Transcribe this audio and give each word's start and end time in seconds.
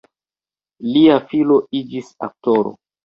Lia 0.95 1.17
filo 1.33 1.59
iĝis 1.81 2.11
aktoro. 2.29 2.73